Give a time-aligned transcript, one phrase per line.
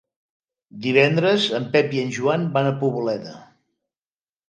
[0.85, 3.39] Divendres en Pep i en Joan van a Poboleda.